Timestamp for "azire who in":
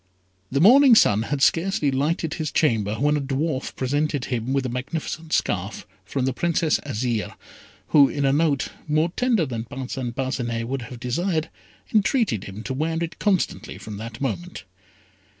6.79-8.25